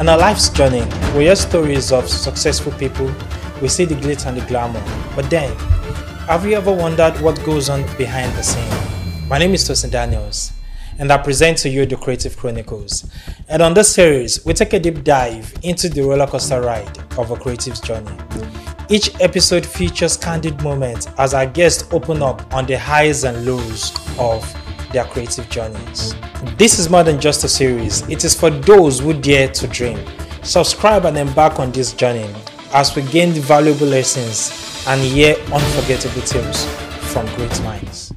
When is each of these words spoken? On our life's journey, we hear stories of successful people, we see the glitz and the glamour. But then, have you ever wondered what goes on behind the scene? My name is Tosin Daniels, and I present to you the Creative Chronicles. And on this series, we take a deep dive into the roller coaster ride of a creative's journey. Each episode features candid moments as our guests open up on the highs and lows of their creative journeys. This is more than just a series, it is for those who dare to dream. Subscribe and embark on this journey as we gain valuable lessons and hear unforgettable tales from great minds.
On 0.00 0.08
our 0.08 0.16
life's 0.16 0.48
journey, 0.50 0.84
we 1.16 1.24
hear 1.24 1.34
stories 1.34 1.90
of 1.90 2.08
successful 2.08 2.70
people, 2.74 3.12
we 3.60 3.66
see 3.66 3.84
the 3.84 3.96
glitz 3.96 4.26
and 4.26 4.36
the 4.36 4.46
glamour. 4.46 4.80
But 5.16 5.28
then, 5.28 5.52
have 6.28 6.46
you 6.46 6.54
ever 6.54 6.72
wondered 6.72 7.20
what 7.20 7.42
goes 7.44 7.68
on 7.68 7.82
behind 7.96 8.32
the 8.36 8.42
scene? 8.44 9.28
My 9.28 9.38
name 9.38 9.54
is 9.54 9.68
Tosin 9.68 9.90
Daniels, 9.90 10.52
and 11.00 11.10
I 11.10 11.18
present 11.18 11.58
to 11.58 11.68
you 11.68 11.84
the 11.84 11.96
Creative 11.96 12.36
Chronicles. 12.36 13.10
And 13.48 13.60
on 13.60 13.74
this 13.74 13.92
series, 13.92 14.46
we 14.46 14.54
take 14.54 14.72
a 14.72 14.78
deep 14.78 15.02
dive 15.02 15.52
into 15.64 15.88
the 15.88 16.02
roller 16.02 16.28
coaster 16.28 16.60
ride 16.60 16.96
of 17.18 17.32
a 17.32 17.36
creative's 17.36 17.80
journey. 17.80 18.16
Each 18.88 19.10
episode 19.20 19.66
features 19.66 20.16
candid 20.16 20.62
moments 20.62 21.08
as 21.18 21.34
our 21.34 21.46
guests 21.46 21.92
open 21.92 22.22
up 22.22 22.54
on 22.54 22.66
the 22.66 22.78
highs 22.78 23.24
and 23.24 23.44
lows 23.44 23.98
of 24.16 24.44
their 24.92 25.04
creative 25.04 25.48
journeys. 25.48 26.14
This 26.56 26.78
is 26.78 26.88
more 26.88 27.02
than 27.02 27.20
just 27.20 27.44
a 27.44 27.48
series, 27.48 28.02
it 28.08 28.24
is 28.24 28.34
for 28.34 28.50
those 28.50 29.00
who 29.00 29.12
dare 29.12 29.48
to 29.48 29.66
dream. 29.68 29.98
Subscribe 30.42 31.04
and 31.04 31.18
embark 31.18 31.58
on 31.58 31.72
this 31.72 31.92
journey 31.92 32.32
as 32.72 32.94
we 32.94 33.02
gain 33.02 33.32
valuable 33.32 33.86
lessons 33.86 34.84
and 34.86 35.00
hear 35.00 35.34
unforgettable 35.52 36.22
tales 36.22 36.64
from 37.12 37.26
great 37.36 37.62
minds. 37.62 38.12